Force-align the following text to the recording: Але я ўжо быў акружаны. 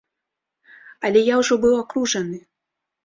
Але 1.09 1.21
я 1.33 1.37
ўжо 1.43 1.59
быў 1.67 1.77
акружаны. 1.85 2.41